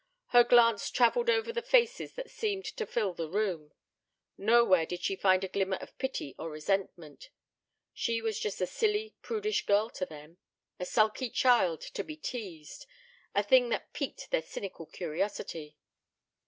Her 0.29 0.43
glance 0.43 0.89
travelled 0.89 1.29
over 1.29 1.53
the 1.53 1.61
faces 1.61 2.13
that 2.13 2.31
seemed 2.31 2.65
to 2.65 2.87
fill 2.87 3.13
the 3.13 3.29
room. 3.29 3.71
Nowhere 4.35 4.83
did 4.87 5.03
she 5.03 5.15
find 5.15 5.43
a 5.43 5.47
glimmer 5.47 5.77
of 5.79 5.95
pity 5.99 6.33
or 6.39 6.49
resentment. 6.49 7.29
She 7.93 8.19
was 8.19 8.39
just 8.39 8.59
a 8.61 8.65
silly, 8.65 9.13
prudish 9.21 9.63
girl 9.67 9.91
to 9.91 10.07
them; 10.07 10.39
a 10.79 10.85
sulky 10.87 11.29
child 11.29 11.81
to 11.81 12.03
be 12.03 12.15
teased; 12.17 12.87
a 13.35 13.43
thing 13.43 13.69
that 13.69 13.93
piqued 13.93 14.31
their 14.31 14.41
cynical 14.41 14.87
curiosity. 14.87 15.77